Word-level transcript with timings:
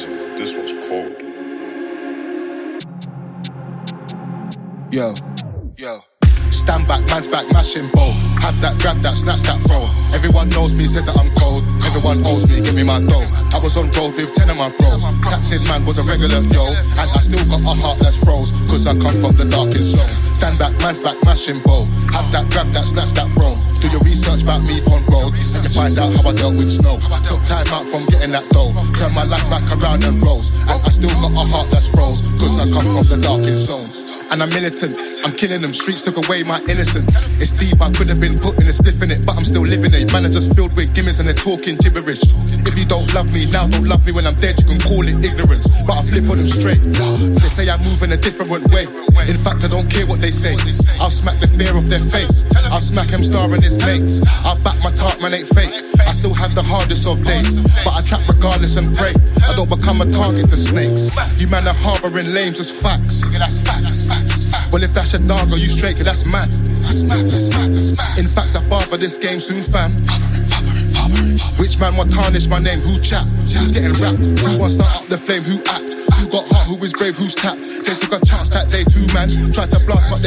Tazo, 0.00 0.36
this 0.36 0.56
one's 0.56 0.72
cold. 0.88 1.12
Yo, 4.90 5.12
yo. 5.76 5.98
Stand 6.50 6.88
back, 6.88 7.04
man's 7.06 7.28
back, 7.28 7.44
mashing 7.52 7.86
both. 7.92 8.16
Have 8.40 8.58
that, 8.60 8.76
grab 8.80 8.96
that, 9.02 9.14
snatch 9.14 9.42
that, 9.42 9.60
throw. 9.68 9.84
Everyone 10.16 10.48
knows 10.48 10.74
me, 10.74 10.86
says 10.86 11.04
that 11.06 11.16
I'm 11.16 11.28
cold. 11.36 11.62
Everyone 11.84 12.24
owes 12.26 12.48
me, 12.48 12.60
give 12.60 12.74
me 12.74 12.82
my 12.82 13.00
dough. 13.00 13.26
I 13.52 13.60
was 13.62 13.76
on 13.76 13.92
road 13.92 14.16
with 14.16 14.32
10 14.34 14.50
of 14.50 14.56
my 14.56 14.72
bros. 14.80 15.04
Taxing 15.22 15.62
man 15.68 15.84
was 15.84 15.98
a 15.98 16.02
regular 16.02 16.40
yo. 16.48 16.64
And 16.96 17.08
I 17.12 17.20
still 17.20 17.44
got 17.46 17.60
a 17.60 17.74
heart 17.76 17.98
that's 18.00 18.16
froze. 18.16 18.52
Cause 18.72 18.86
I 18.86 18.96
come 18.98 19.20
from 19.20 19.36
the 19.36 19.44
darkest 19.44 19.94
zone. 19.94 20.19
Back, 20.60 20.76
man's 20.84 21.00
back, 21.00 21.16
mashing 21.24 21.56
both. 21.64 21.88
Have 22.12 22.28
that, 22.36 22.44
grab 22.52 22.68
that, 22.76 22.84
snatch 22.84 23.16
that, 23.16 23.32
throw. 23.32 23.56
Do 23.80 23.88
your 23.88 24.04
research 24.04 24.44
about 24.44 24.60
me 24.60 24.84
on 24.92 25.00
road. 25.08 25.32
You 25.32 25.72
find 25.72 25.88
out 25.96 26.12
how 26.20 26.28
I 26.28 26.36
dealt 26.36 26.52
with 26.52 26.68
snow. 26.68 27.00
Took 27.24 27.40
time 27.48 27.64
out 27.72 27.88
from 27.88 28.04
getting 28.12 28.36
that 28.36 28.44
dough. 28.52 28.68
Turn 28.92 29.08
my 29.16 29.24
life 29.24 29.40
back 29.48 29.64
around 29.72 30.04
and 30.04 30.20
rose. 30.20 30.52
And 30.68 30.76
I 30.84 30.92
still 30.92 31.08
got 31.24 31.32
a 31.32 31.44
heart 31.48 31.72
that's 31.72 31.88
froze. 31.88 32.20
Cause 32.36 32.60
I 32.60 32.68
come 32.68 32.84
from 32.84 33.08
the 33.08 33.16
darkest 33.24 33.72
zones. 33.72 34.28
And 34.28 34.44
I'm 34.44 34.52
militant. 34.52 35.00
I'm 35.24 35.32
killing 35.32 35.64
them. 35.64 35.72
Streets 35.72 36.04
took 36.04 36.20
away 36.20 36.44
my 36.44 36.60
innocence. 36.68 37.16
It's 37.40 37.56
deep. 37.56 37.80
I 37.80 37.88
could 37.96 38.12
have 38.12 38.20
been 38.20 38.36
putting 38.36 38.68
a 38.68 38.74
spliff 38.76 39.00
in 39.00 39.08
it, 39.16 39.24
but 39.24 39.40
I'm 39.40 39.48
still 39.48 39.64
living 39.64 39.96
it. 39.96 40.12
Man, 40.12 40.28
are 40.28 40.34
just 40.34 40.52
filled 40.52 40.76
with 40.76 40.92
gimmicks 40.92 41.24
and 41.24 41.26
they're 41.26 41.40
talking 41.40 41.80
gibberish. 41.80 42.20
If 42.68 42.76
you 42.76 42.84
don't 42.84 43.08
love 43.16 43.32
me 43.32 43.48
now, 43.48 43.64
don't 43.64 43.88
love 43.88 44.04
me 44.04 44.12
when 44.12 44.28
I'm 44.28 44.36
dead. 44.44 44.60
You 44.60 44.76
can 44.76 44.80
call 44.84 45.08
it 45.08 45.24
ignorance, 45.24 45.72
but 45.88 45.96
I 45.96 46.04
flip 46.04 46.28
on 46.28 46.36
them 46.36 46.52
straight. 46.52 46.84
They 46.84 47.48
say 47.48 47.72
I 47.72 47.80
move 47.80 48.04
in 48.04 48.12
a 48.12 48.20
different 48.20 48.52
way. 48.52 48.60
In 49.28 49.36
fact, 49.36 49.64
I 49.64 49.68
don't 49.68 49.88
care 49.90 50.06
what 50.06 50.20
they 50.20 50.30
say. 50.30 50.56
I'll 51.00 51.10
smack 51.10 51.38
the 51.40 51.48
fear 51.48 51.76
off 51.76 51.84
their 51.84 52.00
face. 52.00 52.44
I'll 52.70 52.80
smack 52.80 53.10
him 53.10 53.22
star 53.22 53.52
and 53.52 53.62
his 53.62 53.78
mates. 53.84 54.22
I'll 54.44 54.58
back 54.62 54.78
my 54.82 54.90
talk, 54.92 55.20
man 55.20 55.34
ain't 55.34 55.48
fake. 55.48 55.70
I 56.06 56.12
still 56.12 56.34
have 56.34 56.54
the 56.54 56.62
hardest 56.62 57.06
of 57.06 57.22
days, 57.24 57.60
but 57.84 57.92
I 57.94 58.00
trap 58.02 58.22
regardless 58.26 58.76
and 58.76 58.90
pray. 58.96 59.14
I 59.46 59.54
don't 59.54 59.68
become 59.70 60.00
a 60.00 60.08
target 60.10 60.48
to 60.50 60.56
snakes. 60.56 61.10
You 61.40 61.48
man 61.48 61.68
are 61.68 61.76
harboring 61.76 62.32
lames 62.32 62.58
as 62.58 62.70
facts. 62.70 63.22
Yeah, 63.30 63.38
that's 63.38 63.60
facts, 63.60 63.86
that's 63.86 64.02
facts, 64.08 64.30
that's 64.30 64.44
facts. 64.50 64.72
Well, 64.72 64.82
if 64.82 64.92
that's 64.94 65.12
your 65.12 65.22
dog, 65.28 65.52
are 65.52 65.60
you 65.60 65.70
straight? 65.70 65.96
'Cause 65.96 66.06
that's 66.06 66.24
mad. 66.26 66.50
That's 66.82 67.02
mad, 67.04 67.26
that's 67.30 67.48
mad, 67.50 67.74
that's 67.74 67.92
mad. 67.94 68.18
In 68.18 68.26
fact, 68.26 68.56
I 68.56 68.62
father 68.68 68.96
this 68.96 69.18
game 69.18 69.38
soon, 69.38 69.62
fam. 69.62 69.92
Which 71.58 71.78
man 71.78 71.96
want 71.96 72.12
tarnish 72.12 72.48
my 72.48 72.58
name? 72.58 72.80
Who 72.80 72.98
chat? 73.00 73.24
Who's 73.44 73.72
getting 73.72 73.92
wrapped? 74.00 74.24
Who 74.42 74.58
wants 74.58 74.76
to 74.76 74.84
up 74.96 75.06
the 75.08 75.18
flame? 75.18 75.42
Who 75.44 75.60
act? 75.68 75.84
Who 76.18 76.26
got 76.28 76.48
heart? 76.48 76.66
Who 76.66 76.76
is 76.84 76.92
brave? 76.92 77.16
Who's 77.16 77.34
tapped? 77.34 77.60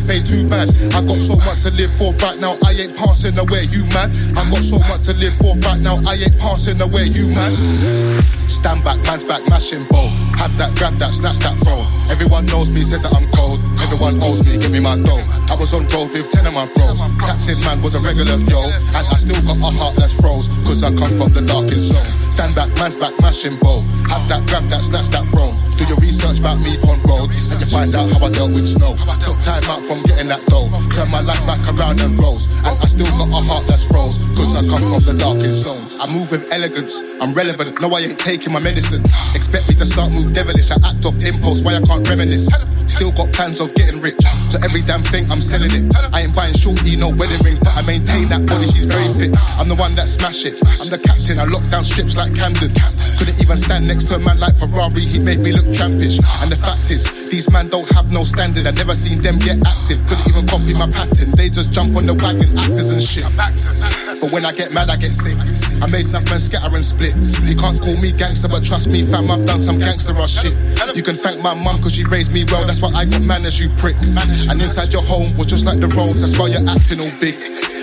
Blast, 0.00 0.06
they 0.06 0.20
too 0.22 0.48
bad. 0.48 0.68
I 0.94 1.00
got 1.02 1.16
so 1.16 1.36
much 1.44 1.62
to 1.62 1.70
live 1.72 1.90
for 1.96 2.12
right 2.22 2.38
now. 2.38 2.56
I 2.64 2.72
ain't 2.72 2.96
passing 2.96 3.38
away, 3.38 3.64
you 3.70 3.84
man. 3.94 4.10
I 4.36 4.44
got 4.50 4.62
so 4.62 4.78
much 4.90 5.04
to 5.04 5.14
live 5.14 5.34
for 5.34 5.54
right 5.66 5.80
now. 5.80 6.00
I 6.06 6.14
ain't 6.14 6.38
passing 6.38 6.80
away, 6.80 7.04
you 7.04 7.28
man. 7.28 8.22
Stand 8.48 8.84
back, 8.84 9.02
man's 9.04 9.24
back, 9.24 9.46
mashing 9.48 9.84
both. 9.90 10.27
Have 10.38 10.54
that, 10.58 10.70
grab 10.78 10.94
that, 11.02 11.10
snatch 11.10 11.42
that, 11.42 11.58
throw. 11.66 11.82
Everyone 12.14 12.46
knows 12.46 12.70
me, 12.70 12.86
says 12.86 13.02
that 13.02 13.12
I'm 13.12 13.26
cold. 13.34 13.58
Everyone 13.82 14.16
owes 14.22 14.46
me, 14.46 14.54
give 14.56 14.70
me 14.70 14.78
my 14.78 14.94
dough. 14.94 15.18
I 15.50 15.58
was 15.58 15.74
on 15.74 15.82
road 15.90 16.14
with 16.14 16.30
10 16.30 16.46
of 16.46 16.54
my 16.54 16.66
bros. 16.78 17.02
Taxing 17.18 17.58
man 17.66 17.82
was 17.82 17.98
a 17.98 18.00
regular 18.00 18.38
yo. 18.46 18.60
And 18.94 19.04
I 19.06 19.16
still 19.18 19.40
got 19.42 19.58
a 19.58 19.70
heart 19.74 19.96
that's 19.96 20.14
froze. 20.14 20.46
Cause 20.62 20.86
I 20.86 20.94
come 20.94 21.10
from 21.18 21.34
the 21.34 21.42
darkest 21.42 21.90
zone. 21.90 22.10
Stand 22.30 22.54
back, 22.54 22.70
man's 22.78 22.94
back, 22.94 23.16
mashing 23.18 23.58
both. 23.58 23.82
Have 24.06 24.24
that, 24.30 24.46
grab 24.46 24.62
that, 24.70 24.82
snatch 24.84 25.10
that, 25.10 25.26
throw. 25.34 25.50
Do 25.74 25.82
your 25.90 25.98
research 25.98 26.38
about 26.38 26.60
me 26.60 26.78
on 26.86 27.00
road. 27.08 27.32
And 27.32 27.58
you 27.58 27.68
find 27.70 27.90
out 27.96 28.06
how 28.12 28.26
I 28.26 28.30
dealt 28.30 28.52
with 28.54 28.68
snow. 28.68 28.94
Took 29.24 29.38
time 29.42 29.66
out 29.72 29.82
from 29.88 29.98
getting 30.04 30.28
that 30.28 30.42
dough. 30.52 30.68
Turn 30.92 31.08
my 31.10 31.24
life 31.24 31.42
back 31.48 31.64
around 31.72 31.98
and 31.98 32.14
rose. 32.20 32.46
And 32.62 32.76
I 32.78 32.86
still 32.86 33.10
got 33.18 33.32
a 33.32 33.40
heart 33.42 33.64
that's 33.66 33.88
froze. 33.88 34.20
Cause 34.36 34.52
I 34.54 34.62
come 34.68 34.84
from 34.84 35.02
the 35.08 35.16
darkest 35.16 35.64
zones. 35.64 35.87
I 36.00 36.06
move 36.14 36.30
with 36.30 36.46
elegance. 36.52 37.02
I'm 37.20 37.34
relevant. 37.34 37.80
No, 37.80 37.90
I 37.90 38.00
ain't 38.00 38.18
taking 38.18 38.52
my 38.52 38.60
medicine. 38.60 39.02
Expect 39.34 39.68
me 39.68 39.74
to 39.74 39.84
start 39.84 40.12
move 40.12 40.32
devilish. 40.32 40.70
I 40.70 40.76
act 40.84 41.04
off 41.04 41.18
impulse. 41.22 41.62
Why 41.64 41.74
I 41.76 41.80
can't 41.82 42.06
reminisce. 42.06 42.48
Still 42.88 43.12
got 43.12 43.30
plans 43.32 43.60
of 43.60 43.74
getting 43.74 44.00
rich. 44.00 44.18
So 44.50 44.58
every 44.64 44.82
damn 44.82 45.04
thing 45.04 45.30
I'm 45.30 45.40
selling 45.40 45.70
it. 45.70 45.84
I 46.12 46.24
ain't 46.26 46.34
buying 46.34 46.56
shorty, 46.56 46.96
no 46.96 47.12
wedding 47.14 47.38
ring. 47.44 47.60
But 47.60 47.76
I 47.76 47.82
maintain 47.86 48.28
that 48.32 48.42
body, 48.48 48.66
she's 48.66 48.88
very 48.88 49.06
fit. 49.14 49.36
I'm 49.60 49.68
the 49.68 49.76
one 49.76 49.94
that 49.94 50.08
smash 50.08 50.44
it. 50.48 50.58
I'm 50.64 50.88
the 50.90 50.98
captain. 50.98 51.38
I 51.38 51.44
lock 51.44 51.62
down 51.70 51.84
strips 51.84 52.16
like 52.16 52.34
Camden. 52.34 52.72
Couldn't 53.20 53.38
even 53.38 53.56
stand 53.56 53.86
next 53.86 54.10
to 54.10 54.16
a 54.16 54.20
man 54.20 54.40
like 54.40 54.56
Ferrari. 54.56 55.04
He 55.04 55.20
made 55.20 55.40
me 55.40 55.52
look 55.52 55.68
trampish. 55.70 56.18
And 56.42 56.50
the 56.50 56.56
fact 56.56 56.90
is, 56.90 57.06
these 57.28 57.50
man 57.52 57.68
don't 57.68 57.86
have 57.92 58.10
no 58.10 58.24
standard. 58.24 58.66
I 58.66 58.72
never 58.72 58.96
seen 58.96 59.20
them 59.20 59.38
get 59.38 59.60
active. 59.60 60.00
Couldn't 60.08 60.26
even 60.32 60.44
copy 60.48 60.72
my 60.72 60.88
pattern. 60.88 61.36
They 61.36 61.52
just 61.52 61.70
jump 61.70 61.94
on 61.94 62.08
the 62.08 62.16
wagon, 62.16 62.50
actors 62.56 62.90
and 62.90 63.04
shit. 63.04 63.28
But 63.28 64.32
when 64.32 64.48
I 64.48 64.52
get 64.56 64.72
mad, 64.72 64.88
I 64.88 64.96
get 64.96 65.12
sick. 65.12 65.36
I 65.84 65.86
made 65.92 66.08
enough 66.08 66.24
men 66.26 66.40
scatter 66.40 66.72
and 66.72 66.84
split. 66.84 67.14
You 67.44 67.54
can't 67.54 67.76
call 67.78 67.94
me 68.00 68.16
gangster, 68.16 68.48
but 68.48 68.64
trust 68.64 68.88
me, 68.88 69.04
fam, 69.04 69.30
I've 69.30 69.44
done 69.44 69.60
some 69.60 69.78
gangster 69.78 70.16
rush 70.16 70.40
shit. 70.40 70.56
You 70.96 71.04
can 71.04 71.14
thank 71.14 71.42
my 71.44 71.52
mum 71.54 71.78
cause 71.84 71.94
she 71.94 72.04
raised 72.08 72.32
me 72.32 72.48
well. 72.48 72.64
That's 72.64 72.77
why 72.80 72.90
I 72.94 73.04
got 73.04 73.22
manners, 73.22 73.60
you 73.60 73.68
prick. 73.76 73.96
And 74.02 74.58
inside 74.60 74.92
your 74.92 75.02
home 75.02 75.30
was 75.36 75.46
just 75.46 75.66
like 75.66 75.78
the 75.78 75.88
roads. 75.94 76.20
That's 76.20 76.34
why 76.34 76.48
you're 76.48 76.66
acting 76.66 76.98
all 76.98 77.14
big. 77.22 77.36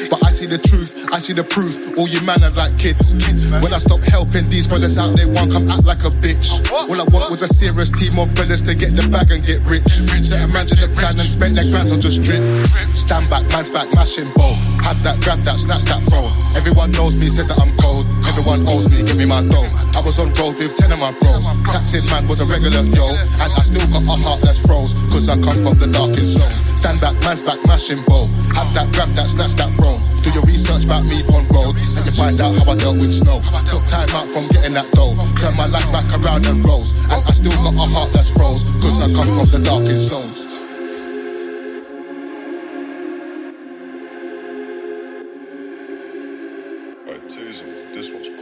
But 0.09 0.21
I 0.21 0.29
see 0.29 0.45
the 0.45 0.61
truth, 0.61 0.93
I 1.09 1.17
see 1.17 1.33
the 1.33 1.43
proof. 1.43 1.97
All 1.97 2.05
you 2.05 2.21
man 2.21 2.43
are 2.43 2.53
like 2.53 2.77
kids. 2.77 3.15
When 3.63 3.73
I 3.73 3.81
stop 3.81 4.01
helping 4.03 4.49
these 4.49 4.67
brothers 4.67 4.99
out, 4.99 5.15
they 5.15 5.25
won't 5.25 5.49
come 5.51 5.71
act 5.71 5.85
like 5.87 6.03
a 6.03 6.11
bitch. 6.11 6.51
All 6.69 6.99
I 6.99 7.05
want 7.15 7.31
was 7.31 7.41
a 7.41 7.47
serious 7.47 7.89
team 7.89 8.19
of 8.19 8.29
brothers 8.35 8.61
to 8.67 8.75
get 8.75 8.93
the 8.93 9.07
bag 9.07 9.31
and 9.31 9.41
get 9.45 9.63
rich. 9.65 9.87
So 10.21 10.35
imagine 10.37 10.77
the 10.83 10.91
plan 10.93 11.15
and 11.15 11.29
spend 11.29 11.55
their 11.55 11.65
grands 11.71 11.95
on 11.95 12.03
just 12.03 12.21
drip. 12.21 12.43
Stand 12.91 13.31
back, 13.31 13.47
man's 13.49 13.71
back, 13.71 13.87
mashing 13.95 14.27
both. 14.35 14.59
Have 14.83 14.99
that, 15.07 15.17
grab 15.23 15.39
that, 15.47 15.55
snatch 15.55 15.87
that, 15.87 16.03
throw. 16.11 16.27
Everyone 16.59 16.91
knows 16.91 17.15
me, 17.15 17.31
says 17.31 17.47
that 17.47 17.57
I'm 17.57 17.71
cold. 17.79 17.94
Everyone 18.35 18.67
owes 18.67 18.91
me, 18.91 18.99
give 18.99 19.15
me 19.15 19.23
my 19.23 19.39
dough. 19.47 19.63
I 19.95 20.03
was 20.03 20.19
on 20.19 20.27
road 20.35 20.59
with 20.59 20.75
10 20.75 20.91
of 20.91 20.99
my 20.99 21.15
bros. 21.23 21.47
Taxing 21.71 22.03
man 22.11 22.27
was 22.27 22.43
a 22.43 22.47
regular 22.51 22.83
yo. 22.83 23.07
And 23.39 23.47
I 23.47 23.63
still 23.63 23.87
got 23.95 24.03
a 24.03 24.15
heart 24.19 24.43
that's 24.43 24.59
froze. 24.59 24.91
Cause 25.07 25.31
I 25.31 25.39
come 25.39 25.63
from 25.63 25.79
the 25.79 25.87
darkest 25.87 26.35
zone. 26.35 26.51
Stand 26.75 26.99
back, 26.99 27.15
man's 27.23 27.39
back, 27.39 27.63
mashing 27.63 28.03
both. 28.03 28.27
Have 28.51 28.67
that, 28.75 28.91
grab 28.91 29.07
that, 29.15 29.31
snatch 29.31 29.55
that, 29.55 29.71
throw. 29.79 29.95
Do 30.19 30.35
your 30.35 30.43
research 30.43 30.83
about 30.83 31.07
me 31.07 31.23
on 31.31 31.47
road. 31.47 31.79
And 31.79 32.03
you 32.03 32.11
find 32.11 32.35
out 32.43 32.59
how 32.59 32.67
I 32.67 32.75
dealt 32.75 32.99
with 32.99 33.15
snow. 33.15 33.39
Took 33.71 33.87
time 33.87 34.11
out 34.11 34.27
from 34.27 34.43
getting 34.51 34.75
that 34.75 34.91
dough. 34.91 35.15
Turn 35.39 35.55
my 35.55 35.71
life 35.71 35.87
back 35.95 36.11
around 36.19 36.43
and 36.43 36.59
rose. 36.59 36.91
And 37.07 37.23
I 37.23 37.31
still 37.31 37.55
got 37.63 37.79
a 37.79 37.87
heart 37.87 38.11
that's 38.11 38.35
froze. 38.35 38.67
Cause 38.83 38.99
I 38.99 39.07
come 39.15 39.31
from 39.31 39.47
the 39.47 39.63
darkest 39.63 40.11
zones. 40.11 40.44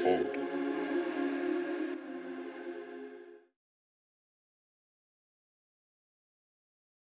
Alright, 0.06 0.43